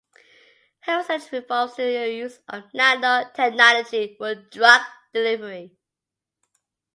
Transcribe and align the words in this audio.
Her 0.79 0.97
research 0.97 1.31
involves 1.31 1.75
the 1.75 1.87
use 2.09 2.39
of 2.47 2.63
nanotechnology 2.73 4.17
for 4.17 4.33
drug 4.33 4.81
delivery. 5.13 5.77